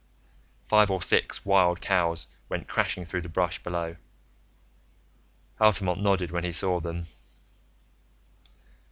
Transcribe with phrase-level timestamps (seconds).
[0.63, 3.97] Five or six wild cows went crashing through the brush below.
[5.59, 7.05] Altamont nodded when he saw them.